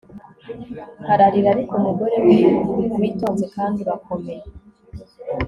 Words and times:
Ararira 1.13 1.47
Ariko 1.53 1.73
umugore 1.79 2.15
witonze 2.99 3.45
kandi 3.55 3.77
urakomeye 3.85 4.43